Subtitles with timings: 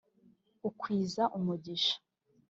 [0.69, 1.95] ukwiza umugisha.